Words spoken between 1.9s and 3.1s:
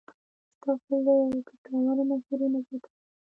مشورو نه زیاته مننه.